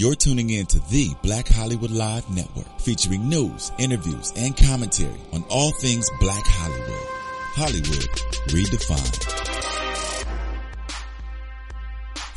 [0.00, 5.44] You're tuning in to the Black Hollywood Live Network, featuring news, interviews, and commentary on
[5.50, 7.06] all things Black Hollywood.
[7.52, 8.08] Hollywood
[8.48, 9.22] redefined.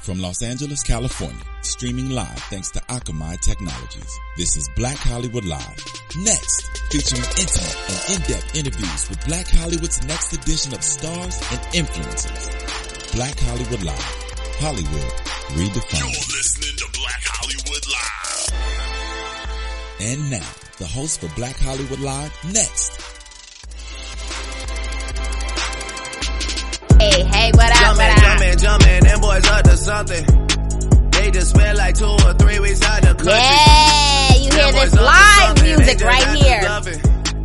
[0.02, 4.20] From Los Angeles, California, streaming live thanks to Akamai Technologies.
[4.36, 5.86] This is Black Hollywood Live.
[6.18, 13.16] Next, featuring intimate and in-depth interviews with Black Hollywood's next edition of stars and influencers.
[13.16, 14.23] Black Hollywood Live.
[14.64, 15.12] Hollywood
[15.60, 16.00] redefined.
[16.00, 18.48] You're listening to Black Hollywood Live.
[20.00, 20.48] And now,
[20.78, 22.96] the host for Black Hollywood Live, next.
[26.98, 28.24] Hey, hey, what up, Jumpin', what up?
[28.24, 30.24] jumpin', jumpin', them boys up to something.
[31.12, 33.34] They just spent like two or three weeks out the country.
[33.34, 36.64] Yeah, you hear Them this boys up to live music right here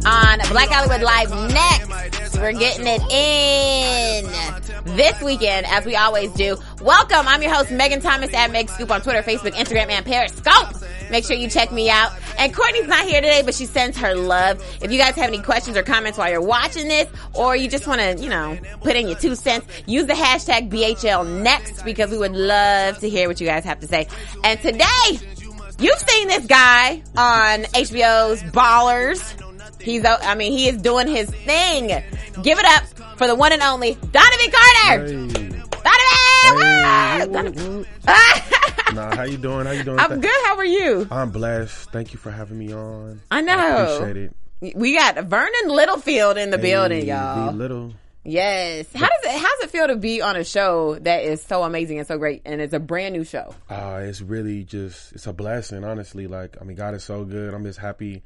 [0.07, 2.39] on Black Hollywood Live next.
[2.39, 4.58] We're getting it in
[4.99, 6.57] this weekend, as we always do.
[6.83, 10.75] Welcome, I'm your host, Megan Thomas at Meg Scoop on Twitter, Facebook, Instagram, and Periscope.
[11.09, 12.11] Make sure you check me out.
[12.37, 14.61] And Courtney's not here today, but she sends her love.
[14.83, 17.87] If you guys have any questions or comments while you're watching this, or you just
[17.87, 22.11] want to, you know, put in your two cents, use the hashtag BHL next because
[22.11, 24.09] we would love to hear what you guys have to say.
[24.43, 25.21] And today,
[25.81, 29.23] You've seen this guy on HBO's Ballers.
[29.81, 32.03] He's, I mean, he is doing his thing.
[32.43, 32.83] Give it up
[33.19, 35.27] for the one and only Donovan Carter.
[35.83, 37.33] Donovan!
[37.33, 37.87] Donovan!
[38.95, 39.67] Nah, how you doing?
[39.67, 39.99] How you doing?
[39.99, 40.45] I'm good.
[40.45, 41.07] How are you?
[41.11, 41.91] I'm blessed.
[41.91, 43.21] Thank you for having me on.
[43.31, 43.53] I know.
[43.55, 44.77] I appreciate it.
[44.77, 47.53] We got Vernon Littlefield in the building, Hey, y'all.
[47.53, 47.93] Be little.
[48.25, 48.87] Yes.
[48.95, 49.41] How does it?
[49.41, 52.19] How does it feel to be on a show that is so amazing and so
[52.19, 53.55] great, and it's a brand new show?
[53.71, 56.27] Uh, it's really just it's a blessing, honestly.
[56.27, 57.55] Like I mean, God is so good.
[57.55, 58.23] I'm just happy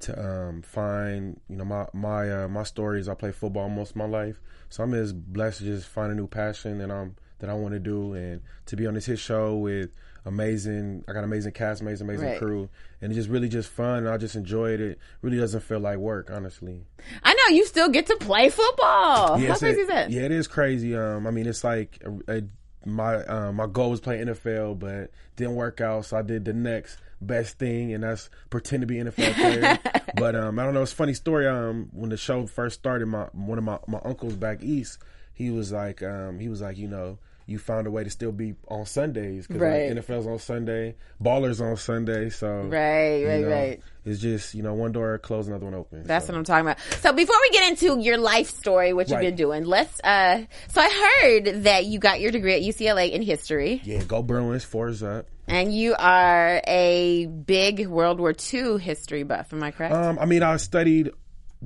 [0.00, 3.08] to um, find you know my my uh, my stories.
[3.08, 6.14] I play football most of my life, so I'm just blessed to just find a
[6.14, 9.18] new passion that I'm that I want to do, and to be on this hit
[9.18, 9.90] show with
[10.24, 11.04] amazing.
[11.08, 12.38] I got amazing cast, amazing, amazing Right.
[12.38, 12.68] crew,
[13.00, 13.98] and it's just really just fun.
[13.98, 14.98] And I just enjoyed it.
[15.22, 16.84] Really doesn't feel like work, honestly.
[17.22, 19.38] I know you still get to play football.
[19.38, 20.10] How crazy a- is that?
[20.10, 20.94] Yeah, it is crazy.
[20.96, 22.42] Um, I mean, it's like a, a,
[22.84, 26.52] my um, my goal was play NFL, but didn't work out, so I did the
[26.52, 29.78] next best thing, and that's pretend to be NFL player.
[30.16, 30.82] but um, I don't know.
[30.82, 31.46] It's a funny story.
[31.46, 34.98] Um, when the show first started, my one of my my uncles back east,
[35.32, 37.18] he was like, um, he was like, you know.
[37.48, 39.88] You found a way to still be on Sundays because Right.
[39.88, 43.80] like, NFL's on Sunday, Ballers on Sunday, so Right, right, know, right.
[44.04, 46.02] It's just you know one door closed, another one open.
[46.04, 46.32] That's so.
[46.32, 46.80] what I'm talking about.
[47.00, 49.22] So before we get into your life story, what you've Right.
[49.26, 50.00] been doing, let's.
[50.02, 54.22] uh So I heard that you got your degree at UCLA in history, Yeah, go
[54.22, 55.26] Bruins, fours up.
[55.46, 59.52] and you are a big World War II history buff.
[59.52, 59.94] Am I correct?
[59.94, 61.12] Um, I mean, I studied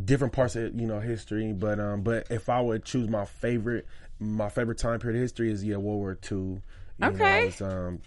[0.02, 3.86] different parts of you know history, but um, but if I would choose my favorite,
[4.20, 6.60] my favorite time period of history is yeah World War Two.
[7.02, 7.52] Okay.
[7.60, 8.00] know, um,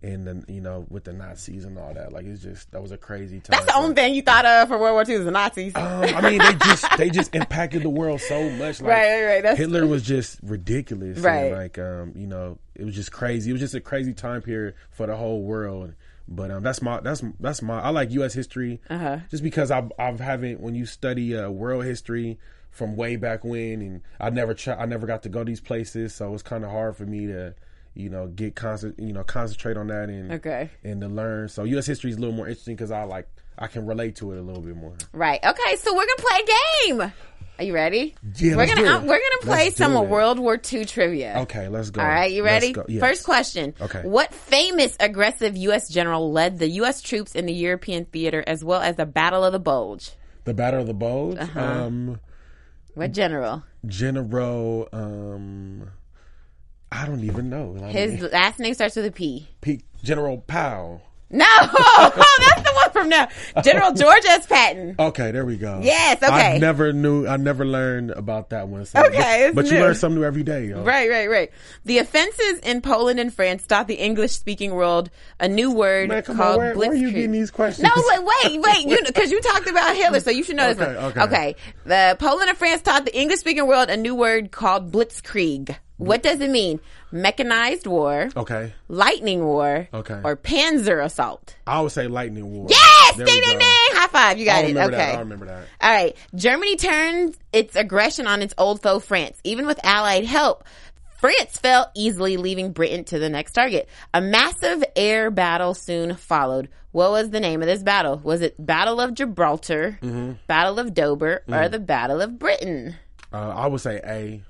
[0.00, 2.92] and then you know with the Nazis and all that, like it's just that was
[2.92, 3.50] a crazy time.
[3.50, 5.74] That's the only thing you thought of for World War II is the Nazis.
[5.74, 8.80] Um, I mean, they just they just impacted the world so much.
[8.80, 9.42] Like, Right, right, right.
[9.42, 11.16] That's- Hitler was just ridiculous.
[11.16, 11.52] and, Right.
[11.52, 13.50] like, um, you know, it was just crazy.
[13.50, 15.94] It was just a crazy time period for the whole world.
[16.28, 18.34] But um, that's my that's that's my I like U.S.
[18.34, 19.18] history Uh-huh.
[19.30, 22.38] just because I've I've haven't when you study uh, world history
[22.78, 26.14] from way back when, and I never I never got to go to these places,
[26.14, 27.54] so it's kind of hard for me to
[27.94, 30.70] you know get concent you know concentrate on that and Okay.
[30.84, 31.48] and to learn.
[31.48, 31.84] So U.S.
[31.86, 33.28] history is a little more interesting because I like
[33.58, 34.94] I can relate to it a little bit more.
[35.12, 35.40] Right.
[35.44, 35.76] Okay.
[35.76, 37.12] So we're gonna play a game.
[37.60, 38.14] Are you ready?
[38.36, 38.86] Yeah, we're gonna it.
[38.88, 40.08] um, we're gonna play some it.
[40.08, 41.38] World War II trivia.
[41.38, 42.00] Okay, let's go.
[42.00, 42.72] All right, you ready?
[42.86, 43.00] Yes.
[43.00, 43.74] First question.
[43.80, 44.02] Okay.
[44.02, 45.88] What famous aggressive U.S.
[45.88, 47.02] general led the U.S.
[47.02, 50.12] troops in the European theater as well as the Battle of the Bulge?
[50.44, 51.36] The Battle of the Bulge.
[51.36, 51.60] Uh-huh.
[51.60, 52.20] Um,
[52.98, 53.62] What general?
[53.86, 54.88] General.
[54.92, 55.88] Um,
[56.90, 57.76] I don't even know.
[57.80, 59.46] I His mean, last name starts with a P.
[59.60, 61.02] P- General Powell.
[61.30, 62.10] No, oh,
[62.40, 62.67] that's
[62.98, 63.28] from now.
[63.62, 64.46] General George S.
[64.46, 64.96] Patton.
[64.98, 65.80] Okay, there we go.
[65.82, 66.54] Yes, okay.
[66.54, 67.26] I never knew.
[67.26, 68.84] I never learned about that one.
[68.84, 70.66] So, Okay, but, but you learn something new every day.
[70.66, 70.82] Yo.
[70.82, 71.50] Right, right, right.
[71.84, 75.10] The offenses in Poland and France taught the English-speaking world
[75.40, 76.58] a new word Man, called on.
[76.58, 77.14] Where, where are you blitzkrieg.
[77.14, 77.84] getting these questions?
[77.84, 79.06] No, wait, wait, wait.
[79.06, 80.96] Because you talked about Hitler, so you should know this one.
[80.96, 81.20] okay.
[81.22, 81.56] okay.
[81.84, 85.76] The Poland and France taught the English speaking world a new word called blitzkrieg.
[85.98, 86.80] What does it mean?
[87.10, 88.72] Mechanized war, Okay.
[88.88, 90.20] lightning war, Okay.
[90.24, 91.56] or panzer assault.
[91.66, 92.66] I would say lightning war.
[92.70, 93.68] Yes, There ding, ding, ding.
[93.92, 94.38] High five.
[94.38, 94.76] You got it.
[94.76, 94.90] Okay.
[94.96, 95.16] that.
[95.16, 95.64] I remember that.
[95.80, 96.16] All right.
[96.34, 99.38] Germany turns its aggression on its old foe France.
[99.44, 100.64] Even with Allied help,
[101.20, 103.88] France fell easily, leaving Britain to the next target.
[104.14, 106.68] A massive air battle soon followed.
[106.92, 108.20] What was the name of this battle?
[108.22, 110.32] Was it Battle of Gibraltar, Mm-hmm.
[110.46, 112.94] Battle of Dover, or the Battle of Britain?
[113.32, 114.42] Uh, I would say A,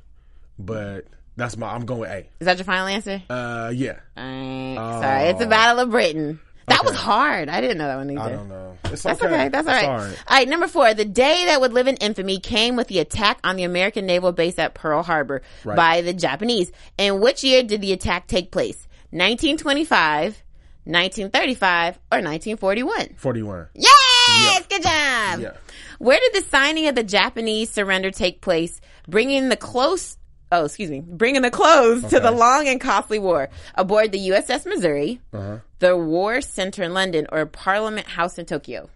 [0.59, 1.07] but
[1.39, 1.73] that's my.
[1.73, 2.19] I'm going with A.
[2.41, 3.23] Is that your final answer?
[3.31, 4.01] Uh, yeah.
[4.19, 6.41] Alright, Sorry, it's the Battle of Britain.
[6.67, 6.91] That Okay.
[6.91, 7.49] was hard.
[7.49, 8.21] I didn't know that one either.
[8.21, 8.77] I don't know.
[8.85, 9.33] It's That's okay.
[9.35, 9.49] okay.
[9.49, 9.85] That's all right.
[9.87, 10.25] all All right.
[10.29, 10.49] right.
[10.49, 13.63] Number four, the day that would live in infamy came with the attack on the
[13.63, 15.77] American naval base at Pearl Harbor Right.
[15.77, 16.71] by the Japanese.
[16.99, 18.87] In which year did the attack take place?
[19.13, 20.43] 1925,
[20.85, 23.15] 1935, or 1941?
[23.17, 23.69] 41.
[23.75, 24.67] Yes!
[24.69, 25.41] Good job!
[25.41, 25.53] Yeah.
[25.99, 30.18] Where did the signing of the Japanese surrender take place, bringing the close,
[30.53, 33.49] oh, excuse me, bringing the close to the long and costly war?
[33.75, 35.59] Aboard the USS Missouri, Uh-huh.
[35.79, 38.89] the War Center in London, or Parliament House in Tokyo?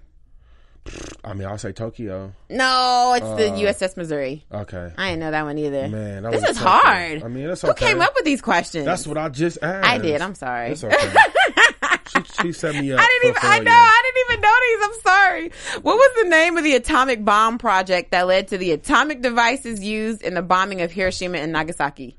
[1.25, 2.33] I mean, I'll say Tokyo.
[2.51, 4.45] No, it's the USS Missouri.
[4.53, 4.91] Okay.
[4.99, 5.87] I didn't know that one either.
[5.89, 7.23] Man, this was is hard.
[7.23, 8.85] I mean, that's Who came up with these questions?
[8.85, 9.87] That's what I just asked.
[9.87, 10.21] I did.
[10.21, 10.71] I'm sorry.
[10.73, 10.97] It's okay.
[12.09, 12.99] she, she set me up.
[13.01, 13.49] I didn't even.
[13.49, 13.71] I know.
[13.73, 14.87] I didn't even know these.
[14.87, 15.53] I'm sorry.
[15.83, 19.83] What was the name of the atomic bomb project that led to the atomic devices
[19.83, 22.17] used in the bombing of Hiroshima and Nagasaki?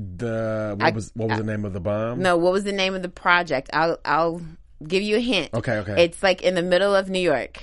[0.00, 2.20] The what I- was what was the name of the bomb?
[2.20, 3.70] No, what was the name of the project?
[3.72, 4.40] I'll I'll
[4.86, 5.50] give you a hint.
[5.54, 6.04] Okay, okay.
[6.04, 7.62] It's like in the middle of New York.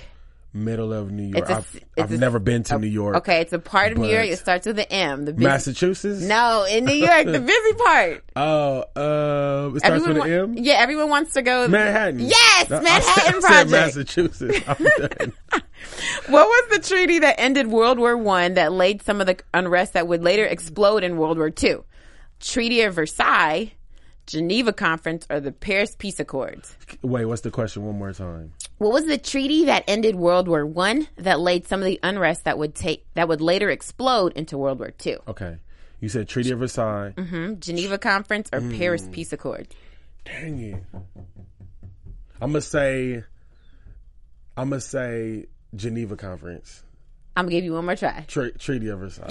[0.53, 1.49] Middle of New York.
[1.49, 3.15] A- I've, I've a- never been to New York.
[3.17, 4.25] Okay, it's a part of New York.
[4.25, 5.25] It starts with an M.
[5.25, 6.21] The busy, Massachusetts.
[6.21, 8.23] No, in New York, the busy part.
[8.35, 10.53] Oh, uh, it starts with wa- an M.
[10.57, 11.67] Yeah, everyone wants to go.
[11.67, 12.19] Manhattan.
[12.19, 13.69] Yes, I- I Manhattan said, I Project.
[13.69, 14.59] said Massachusetts.
[14.67, 15.33] I'm done.
[16.27, 19.93] What was the treaty that ended World War One that laid some of the unrest
[19.93, 21.83] that would later explode in World War Two?
[22.39, 23.73] Treaty of Versailles,
[24.27, 26.77] Geneva Conference, or the Paris Peace Accords?
[27.01, 27.83] Wait, what's the question?
[27.85, 28.53] One more time.
[28.81, 32.45] What was the treaty that ended World War One that laid some of the unrest
[32.45, 35.19] that would take that would later explode into World War Two?
[35.27, 35.57] Okay,
[35.99, 37.11] you said Treaty of Versailles.
[37.15, 37.59] Hmm?
[37.59, 38.75] Geneva Conference or Mm.
[38.79, 39.67] Paris Peace Accord?
[40.25, 40.83] Dang it.
[42.41, 43.23] I'm gonna say.
[44.57, 45.45] I'm gonna say
[45.75, 46.81] Geneva Conference.
[47.37, 48.25] I'm gonna give you one more try.
[48.27, 49.27] Tre- Treaty of Versailles.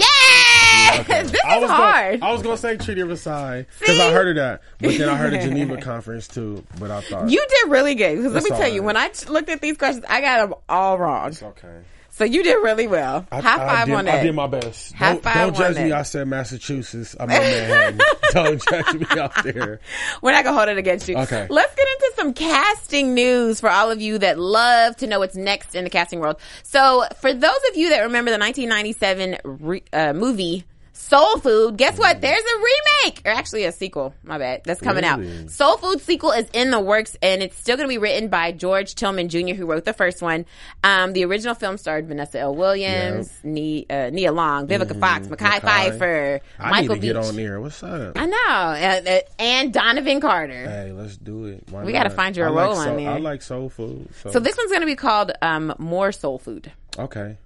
[0.80, 1.06] Yes!
[1.30, 2.20] This is I was hard.
[2.20, 5.08] Gonna, I was gonna say Treaty of Versailles because I heard of that, but then
[5.08, 6.64] I heard of Geneva Conference too.
[6.78, 8.16] But I thought you did really good.
[8.16, 10.48] Because let me tell all you, when I t- looked at these questions, I got
[10.48, 11.28] them all wrong.
[11.28, 11.80] it's okay.
[12.12, 13.26] So you did really well.
[13.32, 14.20] I, High five did, on that.
[14.20, 14.92] I did my best.
[14.92, 15.88] High don't five don't on judge me.
[15.90, 15.98] that.
[16.00, 17.16] I said Massachusetts.
[17.18, 18.00] I'm in Manhattan.
[18.32, 19.80] don't judge me out there.
[20.20, 21.16] We're not gonna hold it against you.
[21.16, 21.46] Okay.
[21.48, 25.36] Let's get into some casting news for all of you that love to know what's
[25.36, 26.38] next in the casting world.
[26.62, 30.64] So, for those of you that remember the 1997 re- uh, movie
[31.10, 32.18] Soul Food, guess what?
[32.18, 32.20] Mm.
[32.20, 32.58] There's a
[33.04, 34.14] remake, or actually a sequel.
[34.22, 34.62] My bad.
[34.64, 35.42] That's coming Really?
[35.44, 35.50] out.
[35.50, 38.52] Soul Food sequel is in the works, and it's still going to be written by
[38.52, 40.46] George Tillman Jr., who wrote the first one.
[40.84, 42.54] Um, the original film starred Vanessa L.
[42.54, 45.98] Williams, Ne- uh, Nia Long, Vivica Fox, Mekhi, Mekhi.
[45.98, 47.12] Phifer, I Michael need to Beach.
[47.14, 47.60] get on there.
[47.60, 48.16] What's up?
[48.16, 50.64] I know, uh, uh, and Donovan Carter.
[50.68, 51.64] Hey, let's do it.
[51.70, 52.16] Why We gotta not?
[52.16, 53.10] find you a I like role on there.
[53.10, 54.08] I like soul food.
[54.22, 56.70] So, So this one's going to be called um, More Soul Food.
[56.98, 57.36] okay.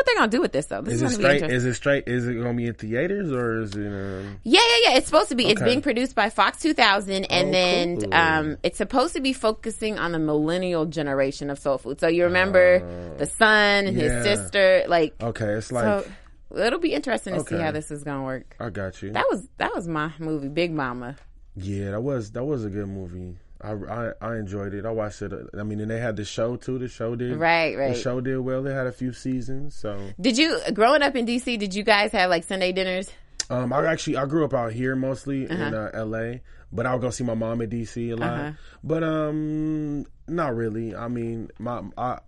[0.00, 0.82] I don't know what they're to do with this though.
[0.82, 1.52] This is, Is it going to be straight?
[1.56, 2.08] Is it straight?
[2.08, 3.86] Is it gonna be in theaters or is it?
[3.86, 4.96] Um, yeah, yeah, yeah.
[4.96, 5.46] It's supposed to be.
[5.46, 8.14] It's being produced by Fox 2000, and Oh, then cool.
[8.14, 12.00] um, it's supposed to be focusing on the millennial generation of soul food.
[12.00, 14.02] So you remember the son and yeah.
[14.02, 15.14] his sister, like.
[15.22, 16.10] okay, it's like So
[16.56, 18.56] it'll be interesting to see how this is to work.
[18.58, 19.12] I got you.
[19.12, 21.16] That was that was my movie, Big Mama.
[21.56, 23.36] Yeah, that was that was a good movie.
[23.62, 24.86] I, I I enjoyed it.
[24.86, 25.32] I watched it.
[25.58, 26.78] I mean, and they had the show too.
[26.78, 27.94] The show did Right, right.
[27.94, 28.62] The show did well.
[28.62, 29.74] They had a few seasons.
[29.74, 31.58] So Did you growing up in DC?
[31.58, 33.10] Did you guys have like Sunday dinners?
[33.50, 35.62] um, I actually I grew up out here mostly Uh-huh.
[35.64, 36.40] in uh, L.A.
[36.72, 38.10] But I would go see my mom in D.C.
[38.10, 38.38] a lot.
[38.38, 38.52] Uh-huh.
[38.84, 40.94] But um, not really.
[40.94, 42.20] I mean, my I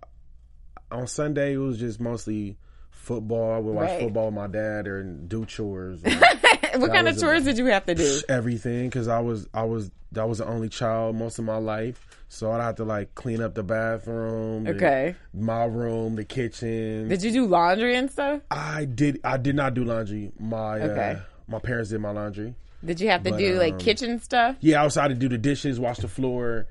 [0.91, 2.57] on Sunday it was just mostly
[2.91, 3.53] football.
[3.53, 4.01] I would watch Right.
[4.01, 6.03] football with my dad or do chores.
[6.03, 6.09] or
[6.77, 8.21] what kind of chores did you have to do?
[8.29, 12.05] everything because I was I was I was the only child most of my life,
[12.29, 15.15] so I'd have to like clean up the bathroom, the- Okay.
[15.33, 17.07] my room, the kitchen.
[17.09, 18.41] Did you do laundry and stuff?
[18.51, 20.31] I did I did not do laundry.
[20.39, 21.11] My Okay.
[21.13, 22.55] uh, my parents did my laundry.
[22.85, 24.57] Did you have to But, do like um, kitchen stuff?
[24.59, 26.67] Yeah, I was had to do the dishes, wash the floor,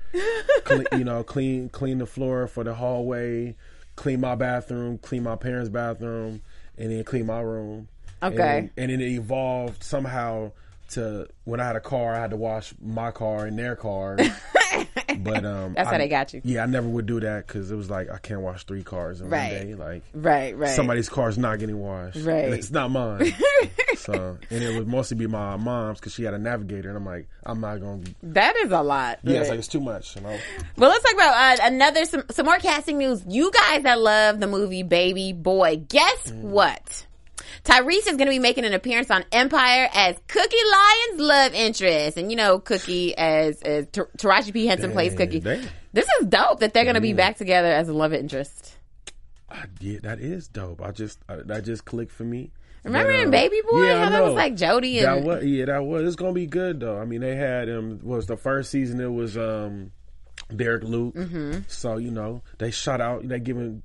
[0.63, 3.55] clean, you know, clean clean the floor for the hallway,
[3.95, 6.41] clean my bathroom, clean my parents' bathroom,
[6.77, 7.87] and then clean my room.
[8.23, 8.69] And Okay.
[8.75, 10.51] then- And, it evolved somehow
[10.91, 14.17] to when I had a car, I had to wash my car and their car.
[15.19, 16.41] but um, That's how they got you.
[16.43, 19.21] Yeah, I never would do that because it was like I can't wash three cars
[19.21, 19.53] in Right.
[19.57, 19.73] one day.
[19.75, 20.69] Like Right, right.
[20.75, 22.17] somebody's car's not getting washed.
[22.17, 22.45] Right.
[22.45, 23.33] And it's not mine.
[23.95, 27.05] so, and it would mostly be my mom's because she had a navigator, and I'm
[27.05, 28.03] like, I'm not gonna.
[28.23, 29.19] That is a lot.
[29.23, 30.15] Yeah, it's like it's too much.
[30.15, 30.37] You know.
[30.77, 33.23] Well, let's talk about uh, another some some more casting news.
[33.27, 36.41] You guys that love the movie Baby Boy, guess Mm.
[36.41, 37.05] what?
[37.63, 42.17] Tyrese is going to be making an appearance on Empire as Cookie Lyon's love interest,
[42.17, 45.39] and you know Cookie as as Tar- Taraji P Henson plays Cookie.
[45.39, 45.65] dang.
[45.93, 48.77] This is dope that they're going to be back together as a love interest.
[49.49, 50.01] I, did.
[50.03, 50.81] that is dope.
[50.81, 52.51] I just I, that just clicked for me.
[52.83, 55.23] Remember But, in um, Baby Boy yeah, I how that was like Jody and That
[55.23, 56.03] was yeah, that was.
[56.05, 56.99] It's gonna be good though.
[56.99, 58.99] I mean, they had um, what was the first season?
[58.99, 59.91] It was um,
[60.55, 61.15] Derek Luke.
[61.15, 61.59] Mm-hmm.
[61.67, 63.27] So you know they shot out.
[63.27, 63.83] They giving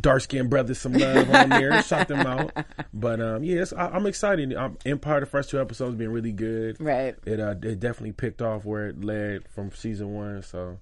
[0.00, 1.82] dark skinned brothers some love on there.
[1.84, 2.52] shot them out.
[2.92, 4.54] But um, yes, I, I'm excited.
[4.54, 6.80] I'm, Empire, the first two episodes, been really good.
[6.80, 7.16] Right.
[7.24, 10.42] It uh, it definitely picked off where it led from season one.
[10.42, 10.78] So.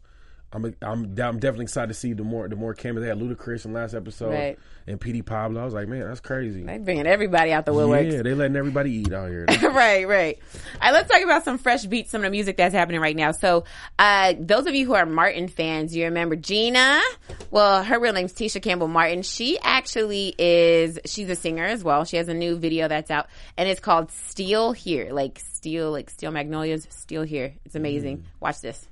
[0.51, 3.67] I'm, I'm I'm definitely excited to see the more the more cameras they had Ludacris
[3.67, 4.59] in last episode Right.
[4.87, 5.61] and PD Pablo.
[5.61, 6.63] I was like, man, that's crazy.
[6.63, 8.11] They bringing everybody out the woodworks.
[8.11, 9.45] Yeah, they letting everybody eat out here.
[9.63, 10.39] right, right.
[10.77, 13.15] All right, let's talk about some fresh beats, some of the music that's happening right
[13.15, 13.33] now.
[13.33, 13.65] So,
[13.99, 16.99] uh, those of you who are Martin fans, you remember Gina?
[17.51, 19.21] Well, her real name's Tisha Campbell Martin.
[19.21, 22.07] She actually is, she's a singer as well.
[22.07, 23.27] She has a new video that's out
[23.59, 25.13] and it's called Steel Here.
[25.13, 27.53] Like Steel, like Steel Magnolias, Steel Here.
[27.67, 28.25] It's amazing.
[28.41, 28.89] Watch this.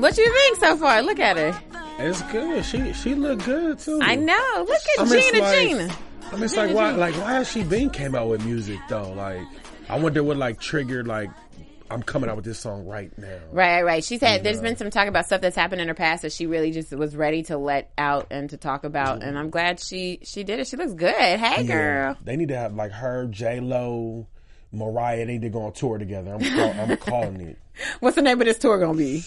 [0.00, 1.02] What you think so far?
[1.02, 1.60] Look at her.
[1.98, 2.64] It's good.
[2.64, 4.00] She she look good too.
[4.02, 4.64] I know.
[4.66, 5.96] Look at I mean, Gina, like- Gina.
[6.32, 9.12] I mean, it's like why like why has she been came out with music though?
[9.12, 9.46] Like
[9.88, 11.30] I wonder what like triggered like
[11.90, 13.38] I'm coming out with this song right now.
[13.52, 14.02] Right, right.
[14.02, 16.46] She said there's been some talk about stuff that's happened in her past that she
[16.46, 19.22] really just was ready to let out and to talk about.
[19.22, 20.66] And I'm glad she she did it.
[20.66, 21.14] She looks good.
[21.14, 22.16] Hey, girl.
[22.24, 24.26] They need to have like her, J Lo,
[24.74, 25.18] Mariah.
[25.26, 26.34] They need to go on tour together.
[26.34, 27.58] I'm call, I'm calling it
[28.00, 29.24] What's the name of this tour gonna be?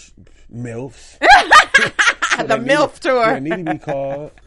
[0.54, 1.18] MILFs.
[1.18, 3.34] the MILF tour.
[3.34, 4.30] They need to be called.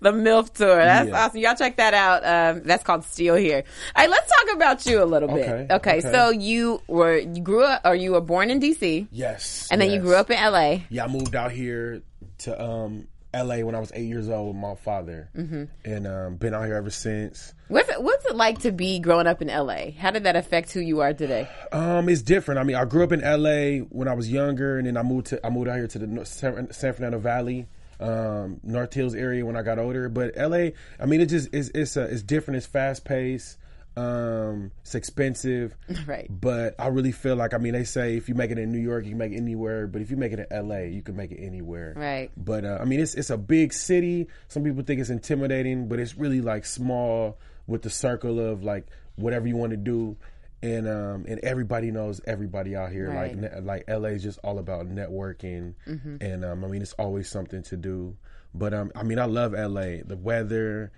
[0.00, 0.76] The MILF tour.
[0.76, 1.24] That's Yeah.
[1.24, 1.40] awesome.
[1.40, 2.24] Y'all check that out.
[2.24, 3.64] Um, that's called Steel Here.
[3.96, 5.48] All right, let's talk about you a little bit.
[5.48, 6.00] Okay, Okay, okay.
[6.00, 9.66] so you were you grew up or you were born in DC Yes.
[9.72, 10.82] and then you grew up in LA.
[10.90, 12.02] Yeah, I moved out here
[12.38, 13.64] to um, L.A.
[13.64, 15.64] when I was eight years old with my father, mm-hmm.
[15.84, 17.52] and um, been out here ever since.
[17.68, 19.90] What's it, what's it like to be growing up in LA?
[19.98, 21.48] How did that affect who you are today?
[21.70, 22.58] Um, it's different.
[22.58, 23.80] I mean, I grew up in L.A.
[23.80, 26.24] when I was younger, and then I moved to I moved out here to the
[26.24, 27.66] San, Fernando Valley,
[28.00, 30.08] um, North Hills area when I got older.
[30.08, 30.72] But L.A.
[30.98, 32.56] I mean, it just it's it's uh, it's different.
[32.56, 33.58] It's fast paced.
[33.98, 36.28] Um, it's expensive, Right.
[36.30, 38.78] But I really feel like I mean, they say if you make it in New
[38.78, 39.88] York, you can make it anywhere.
[39.88, 41.94] But if you make it in L.A., you can make it anywhere.
[41.96, 42.30] Right.
[42.36, 44.28] But uh, I mean, it's it's a big city.
[44.46, 48.88] Some people think it's intimidating, but it's really like small with the circle of like
[49.14, 50.16] whatever you want to do,
[50.62, 53.10] and um and everybody knows everybody out here.
[53.10, 53.40] Right.
[53.40, 56.16] Like like LA is just all about networking, Mm-hmm.
[56.20, 58.16] and um I mean it's always something to do.
[58.54, 60.02] But um I mean I love LA.
[60.04, 60.90] The weather,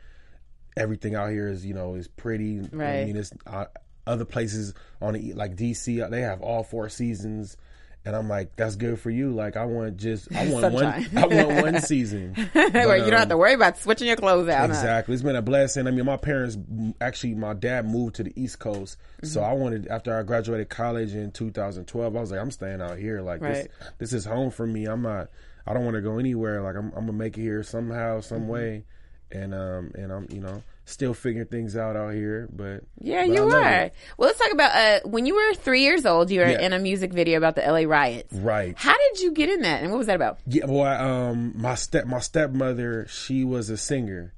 [0.77, 2.61] everything out here is you know is pretty.
[2.73, 3.01] right.
[3.01, 3.67] I mean it's uh,
[4.07, 7.57] other places on the, like DC they have all four seasons.
[8.05, 9.31] And I'm like, that's good for you.
[9.33, 11.05] Like, I want just, I want Sunshine.
[11.13, 12.35] one, I want one season.
[12.53, 14.71] Where But, you don't have to um, worry about switching your clothes out.
[14.71, 14.75] huh?
[14.75, 15.13] Exactly.
[15.13, 15.87] It's been a blessing.
[15.87, 16.57] I mean, my parents
[17.01, 19.51] actually, my dad moved to the East Coast, so Mm-hmm.
[19.51, 22.17] I wanted after I graduated college in 2012.
[22.17, 23.21] I was like, I'm staying out here.
[23.21, 24.87] Like this, this is home for me.
[24.87, 25.29] I'm not.
[25.67, 26.63] I don't want to go anywhere.
[26.63, 28.49] Like I'm, I'm gonna make it here somehow, some Mm-hmm.
[28.49, 28.85] way,
[29.31, 32.49] and um, and I'm, you know, still figuring things out out here.
[32.53, 33.73] But Yeah, but you are.
[33.85, 33.95] it.
[34.19, 36.31] Well, let's talk about uh, when you were three years old.
[36.31, 36.61] You were Yeah.
[36.61, 38.33] in a music video about the LA riots.
[38.35, 38.75] Right.
[38.77, 40.39] How did you get in that, and what was that about?
[40.47, 40.87] Yeah, boy.
[40.89, 44.35] Um, my step my stepmother, she was a singer,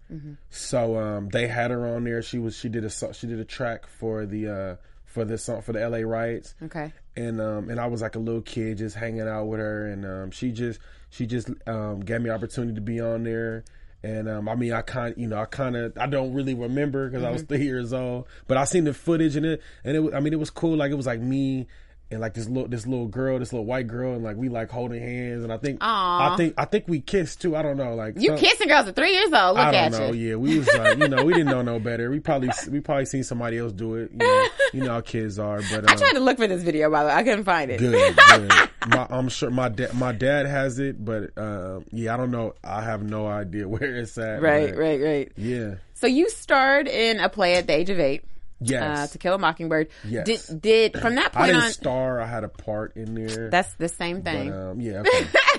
[0.50, 2.22] so um, they had her on there.
[2.22, 5.60] She was she did a she did a track for the uh for the song
[5.62, 6.04] for the L.A.
[6.04, 6.92] riots, Okay.
[7.16, 10.04] and um and I was like a little kid just hanging out with her, and
[10.06, 10.80] um she just
[11.10, 13.64] she just um gave me opportunity to be on there.
[14.02, 17.08] And um, I mean, I kind, you know, I kind of, I don't really remember
[17.08, 20.14] because I was three years old, but I seen the footage and it, and it,
[20.14, 20.76] I mean, it was cool.
[20.76, 21.68] Like it was like me
[22.12, 24.70] and like this little, this little girl, this little white girl, and like we like
[24.70, 26.32] holding hands, and I think, Aw.
[26.32, 27.56] I think, I think we kissed too.
[27.56, 29.56] I don't know, like You some- kissing girls at three years old.
[29.56, 30.12] Look I don't at know.
[30.12, 30.30] you.
[30.30, 32.10] Yeah, we was like, you know, we didn't know no better.
[32.10, 34.10] We probably, we probably seen somebody else do it.
[34.12, 35.60] You know, you know how kids are.
[35.70, 37.14] But I um, tried to look for this video, by the way.
[37.14, 37.78] I couldn't find it.
[37.78, 38.52] Good, good.
[38.88, 42.54] My, I'm sure my dad, my dad has it, but uh, yeah, I don't know.
[42.64, 44.42] I have no idea where it's at.
[44.42, 45.32] right, right, right.
[45.36, 45.74] Yeah.
[45.94, 48.24] So you starred in a play at the age of eight.
[48.62, 48.98] Yes.
[48.98, 49.88] Uh, to Kill a Mockingbird.
[50.04, 50.26] Yes.
[50.26, 51.70] Did, did from that point I didn't on?
[51.70, 52.20] star.
[52.20, 53.50] I had a part in there.
[53.50, 54.52] That's the same but, thing.
[54.52, 55.02] um, yeah.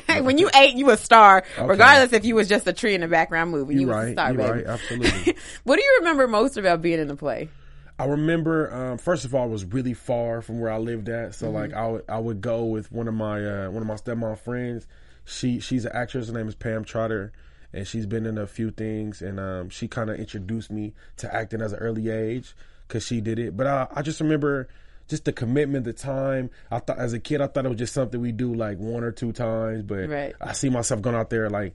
[0.09, 0.21] Okay.
[0.21, 3.07] when you ate, you a star, regardless if you was just a tree in the
[3.07, 3.75] background movie.
[3.75, 4.11] You a right.
[4.13, 4.49] star, baby.
[4.49, 4.65] right.
[4.65, 5.37] Absolutely.
[5.63, 7.49] What do you remember most about being in the play?
[7.97, 11.35] I remember, um, first of all, it was really far from where I lived at.
[11.35, 13.95] So like, I would I would go with one of my uh, one of my
[13.95, 14.87] stepmom friends.
[15.25, 16.27] She she's an actress.
[16.27, 17.31] Her name is Pam Trotter,
[17.71, 19.21] and she's been in a few things.
[19.21, 22.55] And um, she kind of introduced me to acting as an early age
[22.93, 23.57] because she did it.
[23.57, 24.67] But I, I just remember
[25.07, 26.51] just the commitment, the time.
[26.69, 29.03] I thought as a kid, I thought it was just something we do like one
[29.03, 29.81] or two times.
[29.81, 30.35] But Right.
[30.39, 31.73] I see myself going out there like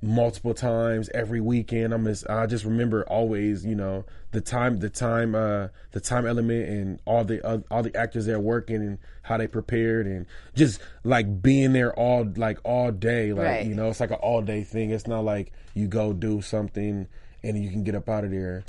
[0.00, 1.92] multiple times every weekend.
[1.92, 6.24] I'm just, I just remember always, you know, the time, the time, uh, the time
[6.24, 10.24] element, and all the uh, all the actors there working and how they prepared, and
[10.54, 13.32] just like being there all like all day.
[13.32, 13.66] Like Right.
[13.66, 14.90] you know, it's like an all day thing.
[14.90, 17.08] It's not like you go do something
[17.42, 18.62] and you can get up out of there.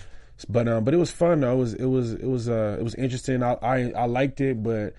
[0.46, 1.54] But um, but it was fun though.
[1.54, 3.44] It was it was it was uh it was interesting.
[3.44, 4.94] I I, I liked it, but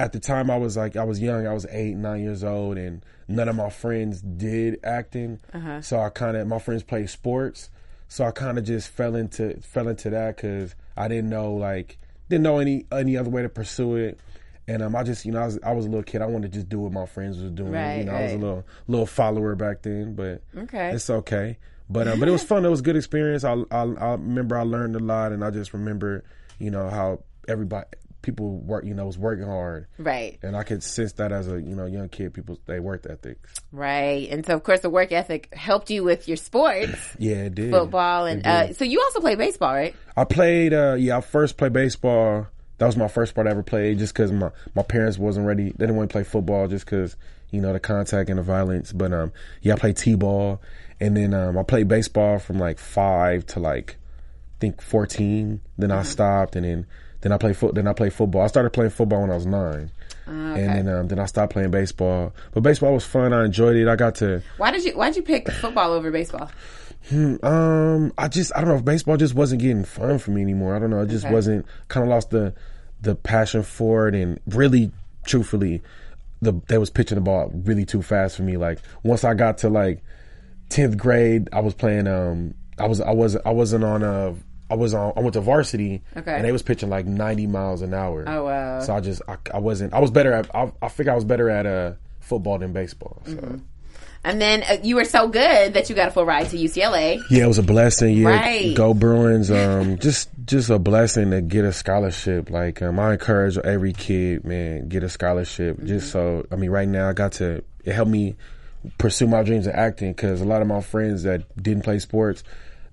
[0.00, 1.46] at the time I was like I was young.
[1.46, 5.40] I was eight, nine years old, and none of my friends did acting.
[5.80, 7.70] So I kind of my friends played sports.
[8.08, 11.98] So I kind of just fell into fell into that because I didn't know like
[12.30, 14.18] didn't know any any other way to pursue it.
[14.66, 16.20] And um, I just you know I was I was a little kid.
[16.22, 17.72] I wanted to just do what my friends was doing.
[17.72, 20.90] Right, you know, I was a little little follower back then, but Okay.
[20.90, 21.56] it's okay.
[21.90, 22.64] But um, but it was fun.
[22.64, 23.44] It was a good experience.
[23.44, 26.24] I, I I remember I learned a lot, and I just remember
[26.58, 27.86] you know how everybody
[28.20, 30.38] people work you know was working hard, Right.
[30.42, 32.34] and I could sense that as a you know young kid.
[32.34, 33.54] People they worked ethics.
[33.72, 34.28] Right.
[34.30, 37.70] And so, of course, the work ethic helped you with your sports, Yeah, it did.
[37.70, 39.94] football, and It uh, so you also play baseball, right?
[40.16, 40.74] I played.
[40.74, 42.48] Uh, yeah, I first played baseball.
[42.78, 45.64] That was my first sport I ever played, just because my my parents wasn't ready.
[45.70, 47.16] They didn't want to play football, just because
[47.50, 48.92] you know the contact and the violence.
[48.92, 50.60] But um, yeah, I played t-ball,
[51.00, 55.60] and then um, I played baseball from like five to like I think fourteen.
[55.76, 56.86] Then I stopped, and then
[57.20, 57.74] then I played foot.
[57.74, 58.42] Then I played football.
[58.42, 59.90] I started playing football when I was nine.
[60.26, 63.32] And then um, then I stopped playing baseball, but baseball was fun.
[63.32, 63.88] I enjoyed it.
[63.88, 66.50] I got to Why did you Why did you pick football over baseball?
[67.42, 70.74] um, I just I don't know if baseball just wasn't getting fun for me anymore.
[70.76, 71.00] I don't know.
[71.00, 71.32] I just Okay.
[71.32, 72.54] wasn't kind of lost the
[73.00, 74.90] the passion for it, and really,
[75.24, 75.82] truthfully,
[76.42, 78.56] the they was pitching the ball really too fast for me.
[78.56, 80.02] Like once I got to like
[80.68, 82.06] tenth grade, I was playing.
[82.06, 84.34] Um, I was I was I wasn't on a.
[84.70, 85.12] I was on.
[85.16, 86.34] I went to varsity, Okay.
[86.34, 88.24] and they was pitching like ninety miles an hour.
[88.26, 88.80] Oh, wow.
[88.80, 89.94] So I just I, I wasn't.
[89.94, 90.54] I was better at.
[90.54, 93.22] I, I think I was better at uh football than baseball.
[93.24, 93.32] So.
[93.32, 93.56] Mm-hmm.
[94.24, 97.22] And then uh, you were so good that you got a full ride to UCLA.
[97.30, 98.16] Yeah, it was a blessing.
[98.16, 98.74] Yeah, Right.
[98.76, 99.50] go Bruins.
[99.50, 102.50] Um, just just a blessing to get a scholarship.
[102.50, 105.82] Like um, I encourage every kid, man, get a scholarship.
[105.84, 108.36] Just so I mean, right now I got to it helped me
[108.98, 112.42] pursue my dreams of acting because a lot of my friends that didn't play sports,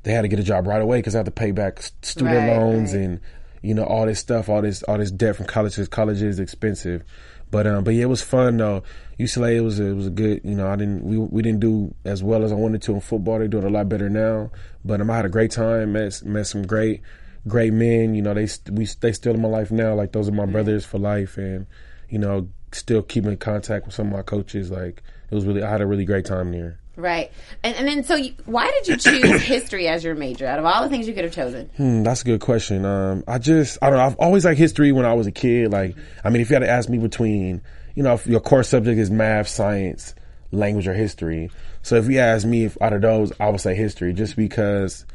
[0.03, 2.35] they had to get a job right away because I had to pay back student
[2.35, 3.01] Right, loans right.
[3.01, 3.19] and
[3.61, 5.87] you know all this stuff, all this all this debt from colleges.
[5.87, 7.03] College is expensive,
[7.51, 8.83] but um, but yeah, it was fun though.
[9.19, 10.41] UCLA it was a, it was a good.
[10.43, 13.01] You know, I didn't we we didn't do as well as I wanted to in
[13.01, 13.39] football.
[13.39, 14.51] They're doing a lot better now,
[14.83, 15.93] but um, I had a great time.
[15.93, 17.01] Met met some great
[17.47, 18.13] great men.
[18.13, 19.95] You know, they we they still in my life now.
[19.95, 21.65] Like those are my brothers for life, and
[22.09, 24.69] you know, still keeping in contact with some of my coaches.
[24.69, 25.01] Like
[25.35, 26.79] it was really I had a really great time there.
[26.97, 27.31] Right.
[27.63, 30.65] And, and then, so you, why did you choose history as your major out of
[30.65, 31.69] all the things you could have chosen?
[31.75, 32.85] Hmm, that's a good question.
[32.85, 34.05] Um, I just, I don't know.
[34.05, 35.71] I've always liked history when I was a kid.
[35.71, 37.61] Like, I mean, if you had to ask me between,
[37.95, 40.15] you know, if your core subject is math, science,
[40.51, 41.51] language, or history.
[41.81, 45.05] So if you ask me if out of those, I would say history, just because,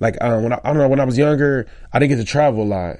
[0.00, 2.24] like, um, when I, I don't know, when I was younger, I didn't get to
[2.24, 2.96] travel a lot.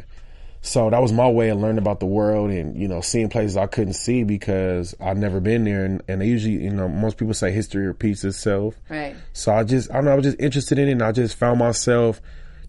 [0.69, 3.57] So that was my way of learning about the world and, you know, seeing places
[3.57, 5.87] I couldn't see because I'd never been there.
[5.87, 8.75] And, and they usually, you know, most people say history repeats itself.
[8.91, 9.17] Right.
[9.33, 11.37] So I just, I don't know, I was just interested in it and I just
[11.39, 12.21] found myself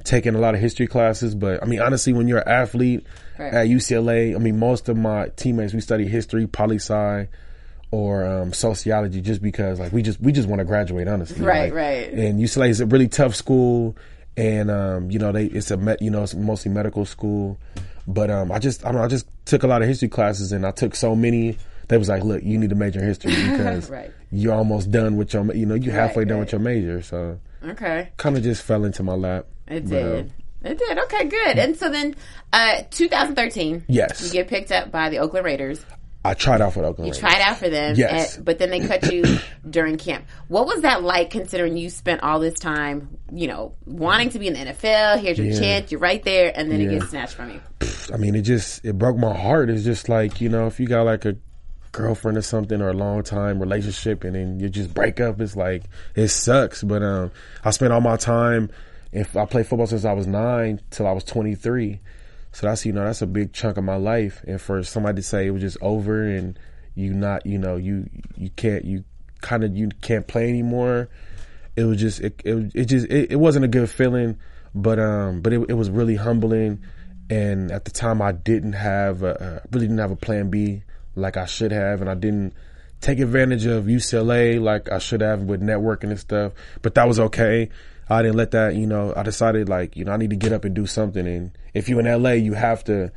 [0.05, 1.35] taking a lot of history classes.
[1.35, 3.05] But I mean, honestly, when you're an athlete
[3.37, 3.53] Right.
[3.53, 7.27] at UCLA, I mean, most of my teammates, we study history, poli sci,
[7.91, 11.43] or um, sociology just because like we just, we just want to graduate, honestly.
[11.45, 12.13] Right, Like, right.
[12.13, 13.95] And UCLA is a really tough school
[14.39, 17.57] and, um, you know, they, it's a, met, you know, it's mostly medical school.
[18.07, 20.51] But um, I just, I don't know, I just took a lot of history classes
[20.51, 21.57] and I took so many.
[21.89, 24.11] They was like, look, you need to major in history because Right.
[24.31, 26.43] you're almost done with your you know, you're halfway done right.
[26.45, 27.01] with your major.
[27.01, 28.09] So Okay.
[28.17, 29.45] kind of just fell into my lap.
[29.67, 30.33] It But, um, did.
[30.61, 30.97] It did.
[30.97, 31.57] Okay, good.
[31.57, 32.15] And so then,
[32.53, 33.83] uh, 2013.
[33.87, 34.21] Yes.
[34.25, 35.85] You get picked up by the Oakland Raiders.
[36.25, 37.19] I tried out for the Oakland You Raiders.
[37.31, 37.95] tried out for them.
[37.95, 38.35] Yes.
[38.35, 39.23] and- but then they cut you
[39.69, 40.25] during camp.
[40.49, 44.47] What was that like considering you spent all this time, you know, wanting to be
[44.47, 45.19] in the NFL?
[45.21, 45.59] Here's your Yeah.
[45.59, 45.91] chance.
[45.91, 46.51] You're right there.
[46.53, 47.61] And then it gets snatched from you.
[48.13, 49.69] I mean, it just it broke my heart.
[49.69, 51.37] It's just like you know, if you got like a
[51.91, 55.55] girlfriend or something or a long time relationship, and then you just break up, it's
[55.55, 55.83] like
[56.15, 56.83] it sucks.
[56.83, 57.31] But um,
[57.63, 58.69] I spent all my time.
[59.11, 61.99] If I played football since I was nine till I was twenty three,
[62.51, 64.43] so that's you know that's a big chunk of my life.
[64.47, 66.57] And for somebody to say it was just over and
[66.95, 69.03] you not you know you you can't you
[69.41, 71.09] kind of you can't play anymore.
[71.75, 74.37] It was just it it, it just it, it wasn't a good feeling,
[74.73, 76.81] but um but it, it was really humbling.
[77.29, 80.81] And at the time, I didn't have a, uh, really didn't have a plan B
[81.15, 82.55] like I should have, and I didn't
[83.01, 86.53] take advantage of UCLA like I should have with networking and stuff.
[86.81, 87.69] But that was okay.
[88.09, 90.51] I didn't let that, you know, I decided like, you know, I need to get
[90.51, 91.27] up and do something.
[91.27, 93.11] And if you're in LA, you have to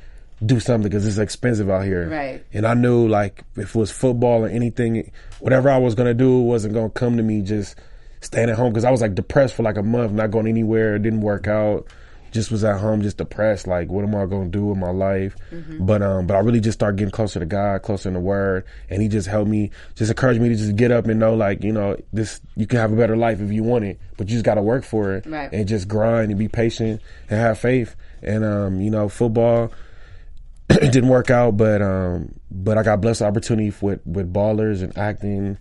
[0.45, 2.09] do something because it's expensive out here.
[2.09, 2.45] Right.
[2.53, 6.15] And I knew like if it was football or anything, whatever I was going to
[6.15, 7.77] do wasn't going to come to me just
[8.21, 10.97] staying at home because I was like depressed for like a month, not going anywhere,
[10.97, 11.87] it didn't work out.
[12.33, 13.67] Just was at home, just depressed.
[13.67, 15.37] Like, what am I going to do with my life?
[15.79, 18.65] But um, but I really just started getting closer to God, closer in the Word,
[18.91, 21.63] and He just helped me, just encouraged me to just get up and know, like,
[21.63, 24.35] you know, this you can have a better life if you want it, but you
[24.35, 25.53] just got to work for it Right.
[25.53, 27.95] and just grind and be patient and have faith.
[28.23, 29.71] And um, you know, football
[30.71, 34.97] it didn't work out, but um, but I got blessed opportunity with with ballers and
[34.97, 35.59] acting,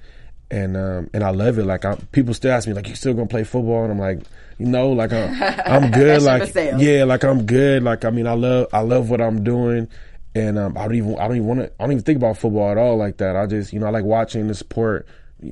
[0.50, 1.66] and um, and I love it.
[1.66, 3.84] Like I, people still ask me, like, you still gonna play football?
[3.84, 4.20] And I'm like,
[4.62, 6.22] you know, like I'm, I'm good.
[6.22, 7.82] like yeah, like I'm good.
[7.82, 9.88] Like I mean, I love I love what I'm doing.
[10.36, 12.38] And um, I don't even I don't even want to I don't even think about
[12.38, 13.36] football at all like that.
[13.36, 15.08] I just you know I like watching the sport.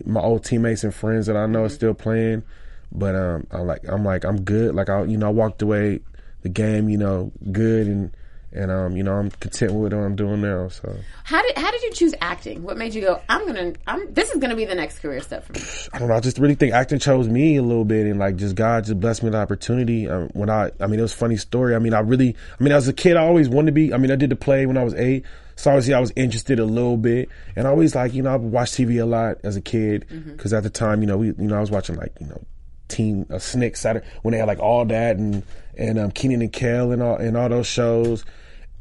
[0.06, 2.44] My old teammates and friends that I know are still playing,
[2.92, 4.76] but um, I'm like I'm like I'm good.
[4.76, 6.02] Like I you know I walked away
[6.44, 8.16] the game you know good and
[8.52, 10.70] and um you know I'm content with what I'm doing now.
[10.70, 12.64] So How did how did you choose acting?
[12.64, 13.22] What made you go?
[13.30, 13.74] I'm gonna.
[13.88, 14.14] I'm.
[14.14, 15.62] This is gonna be the next career step for me.
[15.94, 16.16] I don't know.
[16.16, 19.00] I just really think acting chose me a little bit, and like just God just
[19.00, 20.10] blessed me with the opportunity.
[20.10, 21.76] Um, when I, I mean, it was a funny story.
[21.76, 23.94] I mean, I really, I mean, as a kid, I always wanted to be.
[23.94, 26.60] I mean, I did the play when I was eight, so obviously I was interested
[26.60, 29.56] a little bit, and I always like, you know, I watched TV a lot as
[29.56, 32.14] a kid because at the time, you know, we, you know, I was watching like,
[32.20, 32.42] you know,
[32.90, 35.44] Teen uh, Snick Saturday when they had like all that and
[35.78, 38.26] and um, Kenan and Kel and all and all those shows,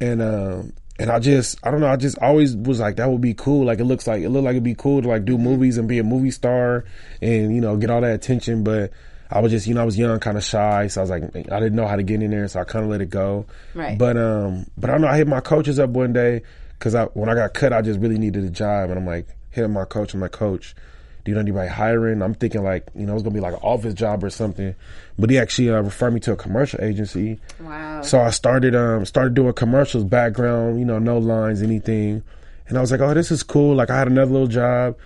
[0.01, 3.21] and um and I just I don't know I just always was like that would
[3.21, 3.67] be cool.
[3.67, 5.89] Like it looks like it looked like it'd be cool to like do movies and
[5.89, 6.85] be a movie star
[7.23, 8.65] and you know get all that attention.
[8.65, 8.93] But
[9.31, 11.23] I was just you know I was young kind of shy so I was like
[11.53, 13.47] I didn't know how to get in there so I kind of let it go.
[13.75, 13.97] Right.
[13.97, 16.43] but um but I know I hit my coaches up one day
[16.79, 18.91] because I when I got cut I just really needed a job.
[18.91, 20.75] And I'm like hitting my coach I'm like coach
[21.29, 22.23] do you know anybody hiring?
[22.23, 24.75] I'm thinking like, you know, it's gonna be like an office job or something.
[25.19, 27.39] But he actually uh, referred me to a commercial agency.
[27.61, 28.01] Wow.
[28.01, 32.23] So I started um started doing commercials, background, you know, no lines, anything.
[32.67, 33.75] And I was like, oh, this is cool.
[33.75, 34.97] Like I had another little job,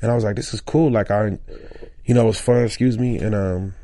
[0.00, 0.92] and I was like, this is cool.
[0.92, 1.38] Like I,
[2.04, 2.64] you know, it was fun.
[2.64, 3.74] Excuse me, and um.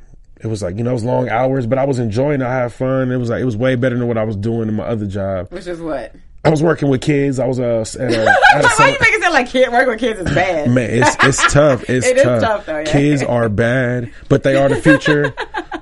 [0.43, 2.41] It was like you know it was long hours, but I was enjoying.
[2.41, 2.47] it.
[2.47, 3.13] I had fun.
[3.13, 5.07] It was like it was way better than what I was doing in my other
[5.07, 5.53] job.
[5.53, 6.15] Which is what?
[6.45, 7.39] I was working with kids.
[7.39, 9.89] I was uh, at a, at a Why you make it sound like kid working
[9.91, 10.71] with kids is bad?
[10.71, 11.85] Man, it's it's tough.
[11.89, 12.41] It's It is tough.
[12.43, 12.85] tough, though, yeah.
[12.93, 15.35] Kids are bad, but they are the future.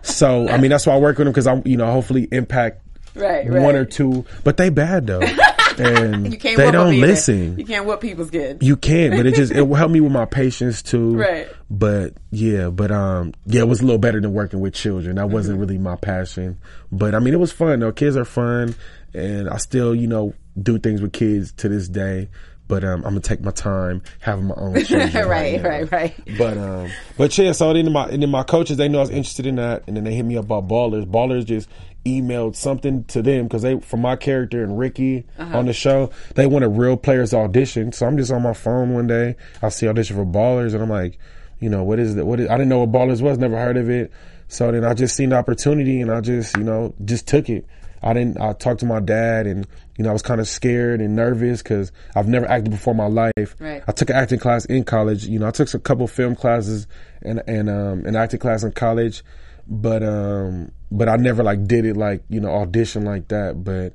[0.02, 2.82] so I mean, that's why I work with them because I'm you know hopefully impact
[3.14, 3.62] Right, right.
[3.62, 4.24] one or two.
[4.44, 5.20] But they bad though,
[5.78, 7.58] and You can't they don't listen.
[7.58, 8.64] You can't whoop people's kids.
[8.64, 11.16] You can, but it just it will help me with my patience too.
[11.16, 11.48] Right.
[11.70, 15.16] But yeah, but um, yeah, it was a little better than working with children.
[15.16, 15.60] That wasn't Mm-hmm.
[15.68, 16.58] really my passion.
[16.92, 17.90] But I mean, it was fun though.
[17.92, 18.74] Kids are fun,
[19.14, 22.28] and I still you know do things with kids to this day.
[22.66, 25.10] But um, I'm gonna take my time having my own children.
[25.28, 25.68] Right, now.
[25.70, 26.14] right, right.
[26.36, 27.52] But um, but yeah.
[27.52, 29.96] So then my and then my coaches they know I was interested in that, and
[29.96, 31.06] then they hit me up about ballers.
[31.06, 31.66] Ballers just
[32.04, 35.58] emailed something to them because they from my character and Ricky Uh-huh.
[35.58, 37.90] on the show they wanted real players audition.
[37.92, 39.36] So I'm just on my phone one day.
[39.62, 41.18] I see audition for ballers, and I'm like,
[41.60, 42.26] you know, what is that?
[42.26, 43.38] What is, I didn't know what ballers was.
[43.38, 44.12] Never heard of it.
[44.48, 47.64] So then I just seen the opportunity, and I just you know just took it.
[48.02, 48.40] I didn't.
[48.40, 51.62] I talked to my dad, and you know I was kind of scared and nervous
[51.62, 53.56] because I've never acted before in my life.
[53.58, 53.82] Right.
[53.88, 55.26] I took an acting class in college.
[55.26, 56.86] You know, I took a couple film classes
[57.22, 59.22] and and um an acting class in college,
[59.66, 63.64] but um but I never like did it like you know audition like that.
[63.64, 63.94] But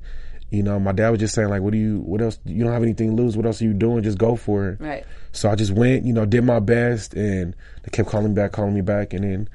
[0.51, 1.99] you know, my dad was just saying like, what do you?
[2.01, 2.37] What else?
[2.45, 3.35] You don't have anything to lose.
[3.35, 4.03] What else are you doing?
[4.03, 4.79] Just go for it.
[4.81, 5.03] Right.
[5.31, 6.05] So I just went.
[6.05, 9.23] You know, did my best, and they kept calling me back, calling me back, and
[9.23, 9.49] then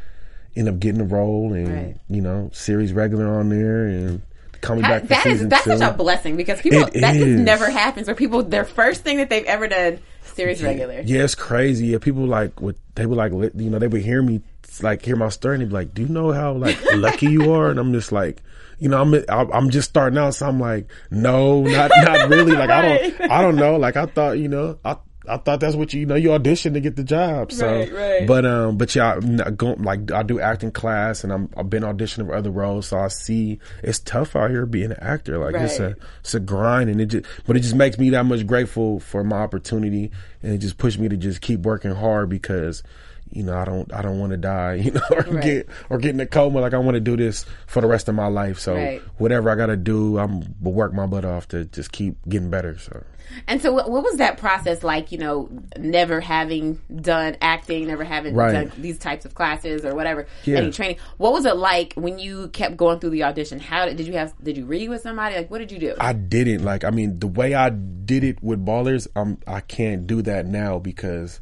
[0.56, 1.96] end up getting a role and Right.
[2.08, 4.22] you know series regular on there and.
[4.60, 5.78] Call me back That, that is that's two.
[5.78, 9.18] such a blessing because people It that just never happens where people their first thing
[9.18, 10.00] that they've ever done
[10.34, 11.00] series regular.
[11.04, 11.88] Yeah, it's crazy.
[11.88, 14.42] Yeah, people like would they would like you know they would hear me
[14.82, 17.52] like hear my story and they'd be like, "Do you know how like lucky you
[17.52, 18.42] are?" And I'm just like,
[18.78, 22.52] you know, I'm I'm I'm just starting out, so I'm like, no, not not really.
[22.52, 23.76] Like I don't I don't know.
[23.76, 24.96] Like I thought, you know, I.
[25.28, 27.52] I thought that's what you, you know, you audition to get the job.
[27.52, 28.26] So, Right, right.
[28.26, 31.82] but um, but yeah, I'm going like I do acting class, and I'm I've been
[31.82, 35.38] auditioning for other roles, so I see it's tough out here being an actor.
[35.38, 38.24] Like it's a it's a grind, and it just but it just makes me that
[38.24, 40.10] much grateful for my opportunity,
[40.42, 42.82] and it just pushed me to just keep working hard because
[43.32, 45.42] you know I don't I don't want to die, you know, or Right.
[45.42, 46.60] get or get in a coma.
[46.60, 48.58] Like I want to do this for the rest of my life.
[48.58, 49.02] So Right.
[49.18, 52.50] whatever I got to do, I'm will work my butt off to just keep getting
[52.50, 52.78] better.
[52.78, 53.02] So.
[53.46, 55.12] And so, what, what was that process like?
[55.12, 58.52] You know, never having done acting, never having Right.
[58.52, 60.56] done these types of classes or whatever, Yeah.
[60.58, 60.96] any training.
[61.18, 63.60] What was it like when you kept going through the audition?
[63.60, 64.32] How did, did you have?
[64.42, 65.36] Did you read with somebody?
[65.36, 65.94] Like, what did you do?
[66.00, 66.84] I didn't like.
[66.84, 70.78] I mean, the way I did it with ballers, um, I can't do that now
[70.78, 71.38] because,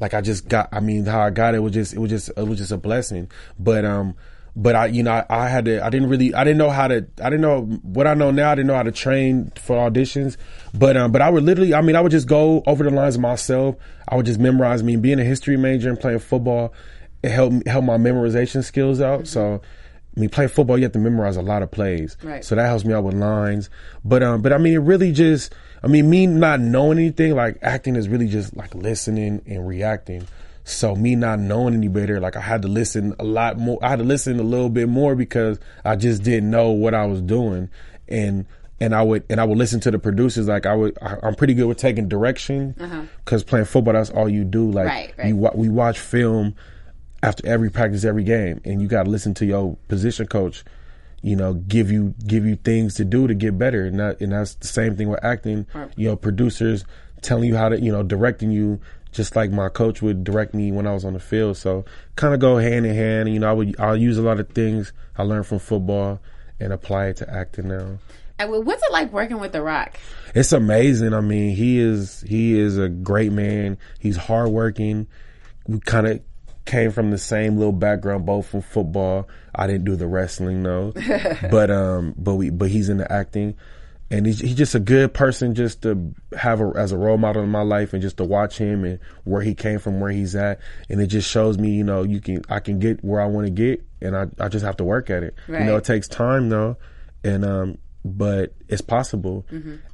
[0.00, 0.68] like, I just got.
[0.72, 2.76] I mean, how I got it was just it was just it was just a
[2.76, 3.30] blessing.
[3.58, 4.14] But um,
[4.54, 5.84] but I you know I, I had to.
[5.84, 6.34] I didn't really.
[6.34, 7.06] I didn't know how to.
[7.22, 8.52] I didn't know what I know now.
[8.52, 10.36] I didn't know how to train for auditions.
[10.74, 11.74] But um, but I would literally.
[11.74, 13.76] I mean, I would just go over the lines myself.
[14.08, 14.80] I would just memorize.
[14.80, 16.72] I mean, being a history major and playing football.
[17.22, 19.26] it helped help my memorization skills out.
[19.26, 19.60] So,
[20.16, 22.16] I mean, playing football, you have to memorize a lot of plays.
[22.22, 22.42] Right.
[22.44, 23.68] So that helps me out with lines.
[24.04, 27.58] But um, but I mean, it really just, I mean, me not knowing anything, like
[27.60, 30.26] acting is really just like listening and reacting.
[30.64, 33.78] So me not knowing any better, like I had to listen a lot more.
[33.82, 37.06] I had to listen a little bit more because I just didn't know what I
[37.06, 37.68] was doing,
[38.08, 38.46] and
[38.80, 40.48] and I would and I would listen to the producers.
[40.48, 42.74] Like I would, I, I'm pretty good with taking direction
[43.24, 44.70] because playing football, that's all you do.
[44.70, 45.28] Like Right, right.
[45.28, 46.56] you we watch film
[47.26, 50.64] after every practice, every game, and you got to listen to your position coach.
[51.22, 54.32] You know, give you give you things to do to get better, and that and
[54.32, 55.66] that's the same thing with acting.
[55.96, 56.84] You know, producers
[57.22, 60.70] telling you how to, you know, directing you just like my coach would direct me
[60.70, 61.56] when I was on the field.
[61.56, 61.84] So
[62.14, 63.26] kind of go hand in hand.
[63.26, 66.20] And you know, I would I'll use a lot of things I learned from football
[66.60, 67.98] and apply it to acting now.
[68.38, 69.98] What's it like working with The Rock?
[70.34, 71.12] It's amazing.
[71.12, 73.78] I mean, he is he is a great man.
[73.98, 75.08] He's hardworking.
[75.66, 76.20] We kind of
[76.66, 79.28] came from the same little background, both from football.
[79.54, 80.92] I didn't do the wrestling though,
[81.50, 83.56] but um, but we but he's into acting,
[84.10, 87.42] and he's, he's just a good person just to have a, as a role model
[87.42, 90.34] in my life, and just to watch him and where he came from, where he's
[90.36, 93.26] at, and it just shows me, you know, you can I can get where I
[93.26, 95.34] want to get, and I I just have to work at it.
[95.60, 96.76] You know, it takes time though,
[97.24, 99.46] and um, but it's possible.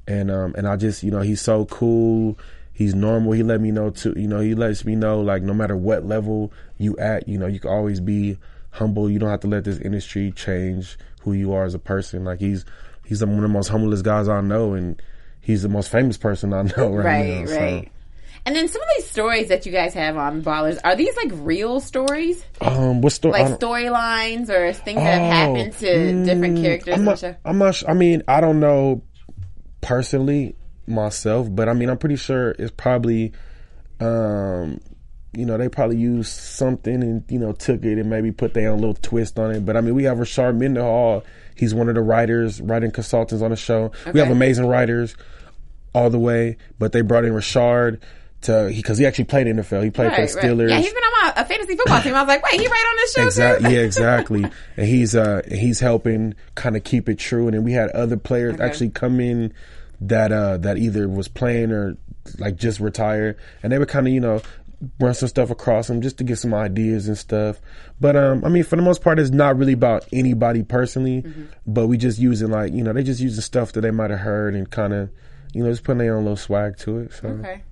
[0.06, 2.38] And um, and I just you know he's so cool.
[2.72, 3.32] He's normal.
[3.32, 4.14] He let me know too.
[4.16, 7.46] You know, he lets me know like no matter what level you at, you know,
[7.46, 8.38] you can always be
[8.70, 9.10] humble.
[9.10, 12.24] You don't have to let this industry change who you are as a person.
[12.24, 12.64] Like he's
[13.04, 15.00] he's one of the most humblest guys I know, and
[15.40, 17.46] he's the most famous person I know right, Right, now.
[17.46, 17.56] so.
[17.60, 17.92] right.
[18.44, 21.30] And then some of these stories that you guys have on Ballers, are these like
[21.32, 22.44] real stories?
[22.60, 23.40] Um, what story?
[23.40, 27.24] Like storylines or things that have happened to different characters Oh, mm, I'm not?
[27.44, 27.88] I'm not.
[27.88, 29.02] I mean, I don't know
[29.80, 30.56] personally
[30.86, 33.32] myself, but I mean, I'm pretty sure it's probably,
[34.00, 34.80] um,
[35.32, 38.70] you know, they probably used something and you know took it and maybe put their
[38.70, 39.64] own little twist on it.
[39.64, 41.24] But I mean, we have Rashard Mendenhall.
[41.54, 43.92] He's one of the writers, writing consultants on the show.
[44.12, 45.16] We have amazing writers
[45.94, 48.00] all the way, but they brought in Rashard
[48.42, 49.84] to because he, actually played NFL.
[49.84, 50.70] He played for the Steelers.
[50.70, 52.14] Yeah, he's been on my a fantasy football team.
[52.14, 53.68] I was like, wait, he right on this show Exactly.
[53.68, 53.74] too?
[53.74, 54.44] Yeah, exactly.
[54.76, 57.46] and he's uh he's helping kind of keep it true.
[57.46, 58.64] And then we had other players Okay.
[58.64, 59.52] actually come in
[60.08, 61.96] that uh that either was playing or
[62.38, 64.40] like just retired, and they would kind of you know
[64.98, 67.60] run some stuff across them just to get some ideas and stuff.
[68.00, 71.22] But um, I mean, for the most part, it's not really about anybody personally.
[71.22, 71.44] Mm-hmm.
[71.66, 74.20] But we just using like you know they just using stuff that they might have
[74.20, 75.10] heard and kind of
[75.52, 77.12] you know just putting their own little swag to it.
[77.12, 77.62] So Okay.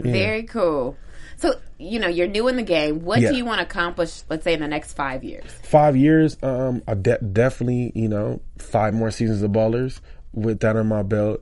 [0.00, 0.96] Very cool.
[1.36, 3.04] So, you know, you're new in the game.
[3.04, 3.30] What Yeah.
[3.30, 5.44] do you want to accomplish, let's say, in the next five years?
[5.62, 10.00] five years, um, I de- definitely, you know, five more seasons of Ballers
[10.32, 11.40] with that on my belt,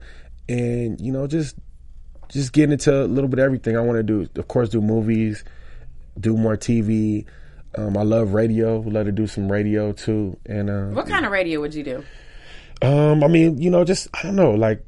[0.50, 1.56] and you know, just
[2.28, 3.76] just getting into a little bit of everything.
[3.76, 5.44] I want to do, of course, do movies,
[6.18, 7.24] do more TV.
[7.76, 8.80] Um, I love radio.
[8.80, 12.04] Love to do some radio too, and uh, What kind of radio would you do?
[12.82, 14.84] um, I mean, you know, just I don't know, like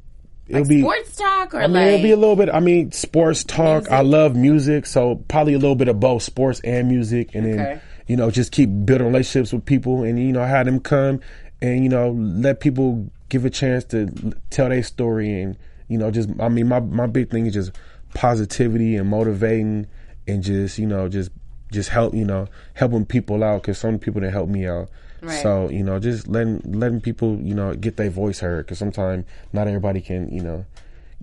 [0.47, 2.49] it'll Like be sports talk or I mean, like it'll be a little bit.
[2.49, 3.89] I mean, sports talk.
[3.89, 7.55] I love music, so probably a little bit of both sports and music, and Okay.
[7.55, 11.19] then you know just keep building relationships with people, and you know have them come
[11.61, 14.05] and you know let people give a chance to
[14.51, 17.71] tell their story, and you know just I mean my my big thing is just
[18.13, 19.87] positivity and motivating,
[20.27, 21.31] and just you know just
[21.71, 24.87] just help you know helping people out because some people didn't help me out.
[25.21, 25.41] Right.
[25.41, 29.25] So you know, just letting letting people you know get their voice heard because sometimes
[29.51, 30.65] not everybody can you know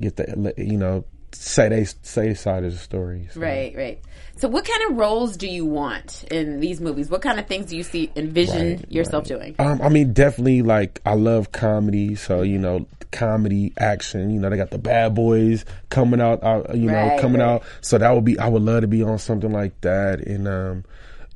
[0.00, 3.28] get the you know say they say side of the story.
[3.32, 3.40] So.
[3.40, 4.00] Right, right.
[4.36, 7.10] So, what kind of roles do you want in these movies?
[7.10, 9.38] What kind of things do you see envision Right, yourself right.
[9.38, 9.54] doing?
[9.58, 14.30] Um, I mean, definitely like I love comedy, so you know, comedy, action.
[14.30, 16.42] You know, they got the Bad Boys coming out.
[16.42, 17.48] Uh, you know, coming right.
[17.56, 17.64] out.
[17.82, 18.38] So that would be.
[18.38, 20.20] I would love to be on something like that.
[20.20, 20.84] And um,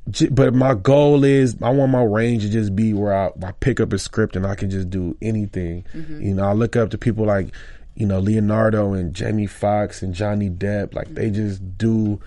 [0.09, 3.51] j- but my goal is I want my range to just be where I, I
[3.51, 5.85] pick up a script and I can just do anything.
[5.93, 6.21] Mm-hmm.
[6.21, 7.53] You know, I look up to people like
[7.95, 10.93] you know Leonardo and Jamie Foxx and Johnny Depp.
[10.93, 12.19] Like they just do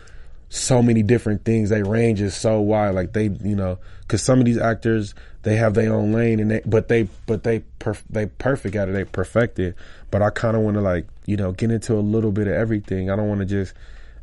[0.48, 1.68] so many different things.
[1.70, 2.94] They range is so wide.
[2.94, 6.50] Like they, you know, because some of these actors they have their own lane, and
[6.50, 8.92] they, but they, but they, perf- they perfect at it.
[8.92, 9.76] They perfect it.
[10.10, 12.54] But I kind of want to like, you know, get into a little bit of
[12.54, 13.08] everything.
[13.10, 13.72] I don't want to just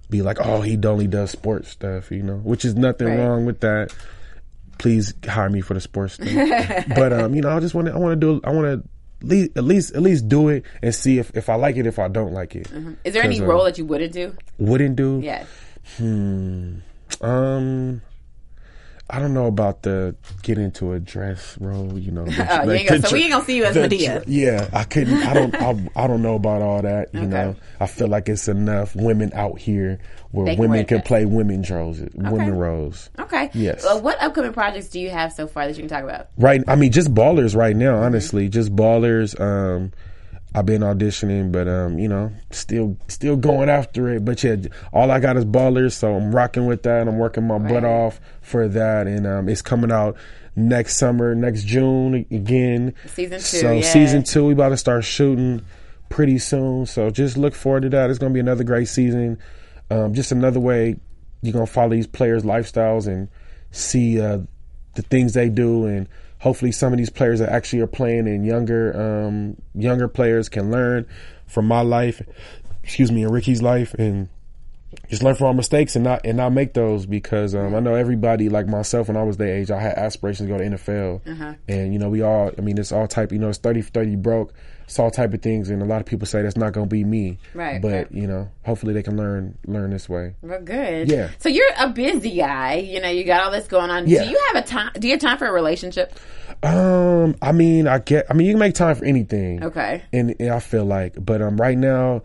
[0.09, 3.17] be like, oh, he only does sports stuff, you know, which is nothing Right.
[3.19, 3.93] wrong with that.
[4.77, 6.27] Please hire me for the sports stuff.
[6.95, 8.89] but um, you know, I just want to, I want to do, I want to.
[9.25, 11.87] At least, at least, at least do it and see if, if I like it,
[11.87, 12.67] if I don't like it.
[13.03, 14.35] Is there any uh, role that you wouldn't do?
[14.59, 15.19] Wouldn't do.
[15.23, 15.47] Yes.
[15.99, 16.81] Um,
[19.07, 22.23] I don't know about the get into a dress role, you know.
[22.27, 24.23] Oh, you like gonna- the so we ain't gonna see you as Madea.
[24.25, 25.13] Yeah, I couldn't.
[25.23, 25.55] I don't.
[25.55, 27.13] I, I don't know about all that.
[27.13, 27.29] You Okay.
[27.29, 29.99] know, I feel like it's enough women out here
[30.31, 33.11] where They women work can play women roles, women roles.
[33.19, 33.51] Okay.
[33.53, 33.83] Yes.
[33.83, 36.29] Well, what upcoming projects do you have so far that you can talk about?
[36.37, 36.63] Right.
[36.67, 37.93] I mean, just ballers right now.
[37.93, 38.03] Mm-hmm.
[38.05, 39.39] Honestly, just ballers.
[39.39, 39.91] Um,
[40.55, 44.23] I've been auditioning, but um, you know, still still going after it.
[44.23, 44.55] But yeah,
[44.93, 47.09] all I got is ballers, so I'm rocking with that.
[47.09, 50.15] I'm working my butt off for that, and um, it's coming out
[50.55, 52.93] next summer, next June again.
[53.07, 53.81] Season two, So yeah.
[53.81, 55.61] season two, we about to start shooting
[56.07, 56.85] pretty soon.
[56.85, 58.09] So just look forward to that.
[58.09, 59.37] It's gonna be another great season.
[59.91, 60.95] Um, just another way
[61.41, 63.27] you're gonna follow these players' lifestyles and
[63.71, 64.39] see uh,
[64.93, 66.07] the things they do, and
[66.45, 70.69] hopefully some of these players that actually are playing and younger um, younger players can
[70.69, 71.03] learn
[71.47, 72.21] from my life,
[72.83, 74.29] excuse me, and Ricky's life, and
[75.09, 77.95] just learn from our mistakes and not and not make those because um, I know
[77.95, 81.55] everybody like myself when I was their age I had aspirations to go to NFL
[81.67, 84.15] and you know we all I mean it's all type you know it's 30 30
[84.17, 84.53] broke
[84.85, 86.93] it's all type of things and a lot of people say that's not going to
[86.93, 88.11] be me Right, but right.
[88.11, 91.09] you know hopefully they can learn learn this way Well, good.
[91.09, 91.29] Yeah.
[91.39, 92.75] So you're a busy guy.
[92.75, 94.07] You know, you got all this going on.
[94.07, 94.23] Yeah.
[94.23, 94.91] Do you have a time?
[94.99, 96.13] Do you have time for a relationship?
[96.63, 100.03] um I mean I get I mean you can make time for anything Okay.
[100.13, 102.21] and, and I feel like, but um, right now,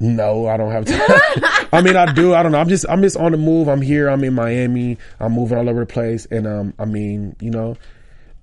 [0.00, 0.98] no, I don't have time.
[1.72, 2.34] I mean, I do.
[2.34, 2.58] I don't know.
[2.58, 3.68] I'm just, I'm just on the move.
[3.68, 4.08] I'm here.
[4.08, 4.98] I'm in Miami.
[5.20, 7.76] I'm moving all over the place, and um, I mean, you know,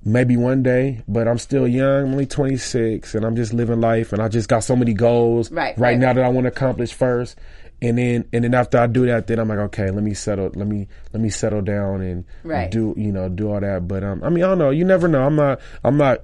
[0.06, 2.06] maybe one day, but I'm still young.
[2.06, 5.52] I'm only 26, and I'm just living life, and I just got so many goals
[5.52, 6.00] Right, right, right.
[6.00, 7.38] now that I want to accomplish first.
[7.80, 10.50] And then, and then after I do that, then I'm like, okay, let me settle,
[10.56, 12.72] let me, let me settle down and Right.
[12.72, 13.88] do, you know, do all that.
[13.88, 14.72] But um, I mean, I don't know.
[14.72, 15.22] You never know.
[15.24, 16.22] I'm not, I'm not,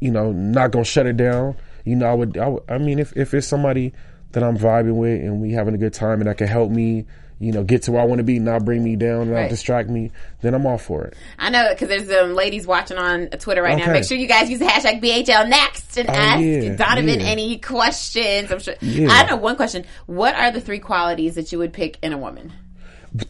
[0.00, 1.56] you know, not gonna shut it down.
[1.84, 3.92] You know, I would, I, would, I mean, if if it's somebody
[4.32, 7.06] that I'm vibing with and we having a good time and that can help me,
[7.38, 9.50] you know, get to where I want to be, not bring me down, not Right.
[9.50, 10.10] distract me,
[10.42, 11.14] then I'm all for it.
[11.38, 13.92] I know because there's um, ladies watching on Twitter right now.
[13.92, 17.26] Make sure you guys use the hashtag BHL next and Oh, ask yeah, Donovan yeah.
[17.26, 18.50] any questions.
[18.52, 18.74] I'm sure.
[18.80, 19.08] Yeah.
[19.10, 19.84] I know one question.
[20.06, 22.52] What are the three qualities that you would pick in a woman?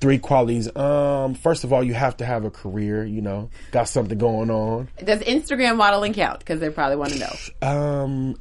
[0.00, 0.68] Three qualities.
[0.76, 3.04] Um, first of all, you have to have a career.
[3.04, 4.86] You know, got something going on.
[5.02, 6.38] Does Instagram modeling count?
[6.38, 7.66] Because they probably want to know.
[7.68, 8.36] Um,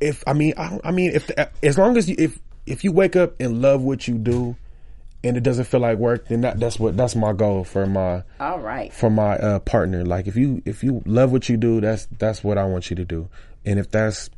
[0.00, 1.30] if I mean, I, I mean, if
[1.62, 4.56] as long as you if if you wake up and love what you do,
[5.22, 8.22] and it doesn't feel like work, then that, that's what that's my goal for my
[8.38, 8.92] All right.
[8.92, 10.04] for my uh, partner.
[10.04, 12.96] Like if you if you love what you do, that's that's what I want you
[12.96, 13.28] to do.
[13.64, 14.30] And if that's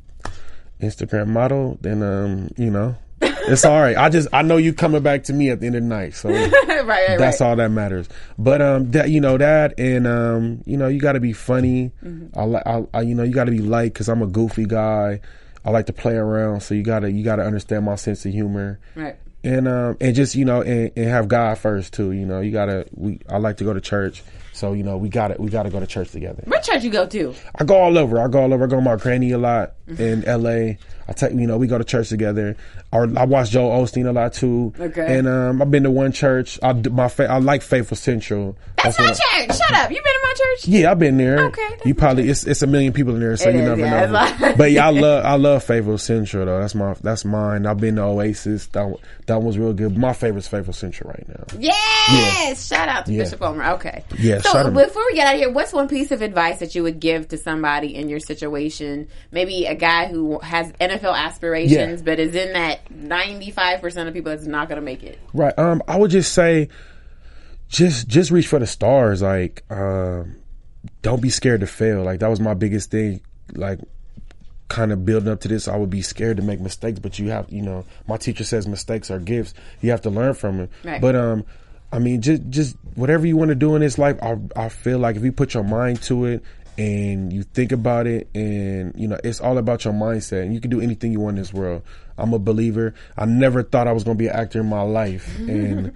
[0.81, 3.96] Instagram model, then um, you know, it's all right.
[3.96, 6.14] I just I know you coming back to me at the end of the night,
[6.14, 6.53] so right,
[6.85, 7.48] right, that's right.
[7.48, 8.09] all that matters.
[8.37, 11.92] But um, that you know that, and um, you know, you got to be funny.
[12.05, 12.38] Mm-hmm.
[12.38, 14.66] I like, I, I you know, you got to be light because I'm a goofy
[14.66, 15.20] guy.
[15.64, 18.81] I like to play around, so you gotta you gotta understand my sense of humor
[18.96, 19.16] Right.
[19.44, 22.12] and um and just you know and, and have God first too.
[22.12, 24.22] You know, you gotta we I like to go to church,
[24.53, 26.42] so you know we gotta we gotta go to church together.
[26.46, 27.35] What church you go to?
[27.57, 28.18] I go all over.
[28.20, 28.64] I go all over.
[28.64, 30.79] I go to my granny a lot in L.A.
[31.09, 32.57] I take you know we go to church together.
[32.92, 34.72] Or I watch Joel Osteen a lot too.
[34.78, 35.18] Okay.
[35.18, 36.59] And um I've been to one church.
[36.62, 38.55] I my fa- I like Faithful Central.
[38.83, 39.57] That's, what my I- church.
[39.57, 39.90] Shut up.
[39.90, 40.68] You been in my church?
[40.68, 41.44] yeah, I've been there.
[41.46, 43.81] Okay, You probably it's it's a million people in there, so It you is, never
[43.81, 44.07] yeah,
[44.40, 44.55] know.
[44.59, 46.61] but yeah, I love I love Faithful Central though.
[46.61, 47.64] That's my that's mine.
[47.64, 48.66] I've been to Oasis.
[48.68, 48.94] That
[49.26, 49.96] that was real good.
[49.96, 51.44] My favorite's Faithful Central right now.
[51.59, 52.66] Yes.
[52.66, 53.24] Shout out to Yeah.
[53.24, 53.64] Bishop Ulmer.
[53.74, 54.05] Okay.
[54.18, 56.83] Yeah, So before we get out of here, what's one piece of advice that you
[56.83, 59.09] would give to somebody in your situation?
[59.31, 62.05] Maybe a guy who has NFL aspirations, Yeah.
[62.05, 65.18] but is in that ninety-five percent of people that's not going to make it.
[65.33, 65.57] Right.
[65.59, 66.68] Um, I would just say,
[67.68, 69.23] just just reach for the stars.
[69.23, 70.37] Like, um,
[71.03, 72.03] don't be scared to fail.
[72.03, 73.21] Like that was my biggest thing.
[73.55, 73.81] Like,
[74.68, 76.99] kind of building up to this, I would be scared to make mistakes.
[76.99, 79.55] But you have, you know, my teacher says mistakes are gifts.
[79.81, 80.68] You have to learn from them.
[80.85, 81.01] Right.
[81.01, 81.45] But um,
[81.92, 84.99] I mean, just just whatever you want to do in this life, I I feel
[84.99, 86.42] like if you put your mind to it.
[86.83, 90.42] And you think about it, and you know it's all about your mindset.
[90.42, 91.83] And you can do anything you want in this world.
[92.18, 92.95] I'm a believer.
[93.16, 95.92] I never thought I was going to be an actor in my life, and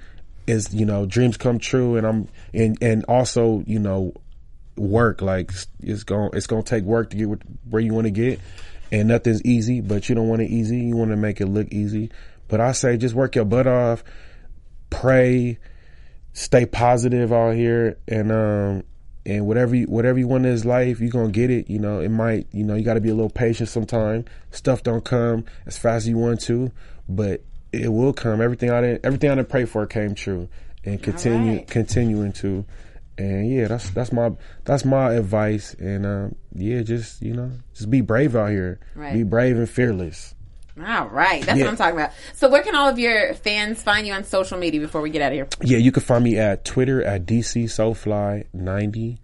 [0.47, 4.15] is you know dreams come true and i'm and and also you know
[4.77, 7.29] work like it's going it's going to take work to get
[7.69, 8.41] where you want to get
[8.93, 11.69] and nothing's easy but you don't want it easy you want to make it look
[11.73, 12.11] easy
[12.49, 14.05] but i say just work your butt off
[14.91, 15.59] pray
[16.33, 18.85] stay positive out here and um
[19.27, 22.01] and whatever you whatever you want in this life you're gonna get it you know.
[22.01, 24.25] It might you know you got to be a little patient sometime.
[24.53, 26.71] Stuff don't come as fast as you want to
[27.09, 28.41] but it will come.
[28.41, 30.49] Everything i didn't everything i didn't pray for came true
[30.85, 31.67] and continue right.
[31.67, 32.65] continuing to.
[33.19, 34.31] And yeah that's that's my
[34.65, 35.75] that's my advice.
[35.75, 38.79] And um yeah just you know just be brave out here.
[38.95, 39.13] Right.
[39.13, 40.35] be brave and fearless
[40.79, 41.65] All right, that's Yeah.
[41.65, 42.11] what I'm talking about.
[42.35, 45.23] So, where can all of your fans find you on social media before we get
[45.23, 45.49] out of here?
[45.63, 49.19] Yeah, you can find me at Twitter at DC Soulfly90,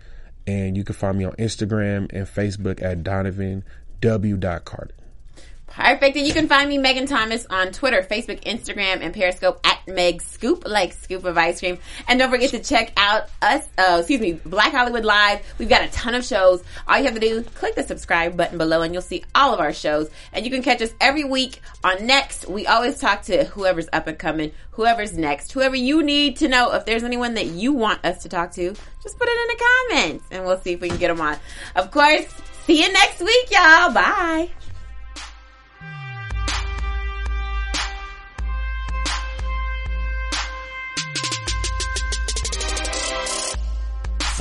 [0.46, 3.64] and you can find me on Instagram and Facebook at Donovan
[4.00, 4.38] W.
[4.38, 4.90] Carter.
[5.72, 6.18] Perfect.
[6.18, 10.20] And you can find me, Megan Thomas, on Twitter, Facebook, Instagram, and Periscope at Meg
[10.20, 11.78] Scoop, like scoop of ice cream.
[12.06, 15.40] And don't forget to check out us, uh, excuse me, Black Hollywood Live.
[15.58, 16.62] We've got a ton of shows.
[16.86, 19.60] All you have to do, click the subscribe button below and you'll see all of
[19.60, 20.10] our shows.
[20.34, 22.46] And you can catch us every week on Next.
[22.46, 26.74] We always talk to whoever's up and coming, whoever's next, whoever you need to know.
[26.74, 29.64] If there's anyone that you want us to talk to, just put it in the
[29.64, 31.38] comments and we'll see if we can get them on.
[31.76, 32.26] Of course,
[32.66, 33.92] see you next week, y'all.
[33.94, 34.50] Bye.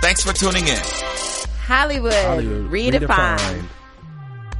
[0.00, 0.82] Thanks for tuning in.
[1.66, 3.64] Hollywood, Hollywood redefined.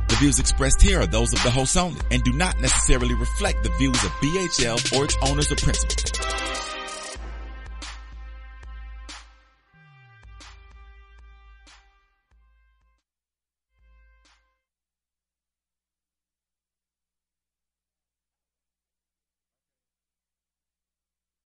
[0.08, 3.62] The views expressed here are those of the host only and do not necessarily reflect
[3.62, 6.57] the views of BHL or its owners or principals.